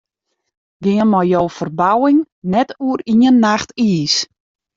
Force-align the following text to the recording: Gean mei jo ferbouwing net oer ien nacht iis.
Gean 0.85 1.09
mei 1.11 1.27
jo 1.31 1.41
ferbouwing 1.57 2.19
net 2.51 2.69
oer 2.85 2.99
ien 3.13 3.35
nacht 3.43 3.69
iis. 3.89 4.15